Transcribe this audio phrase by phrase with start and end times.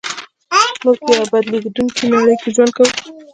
[0.83, 2.91] موږ په يوه بدلېدونکې نړۍ کې ژوند کوو.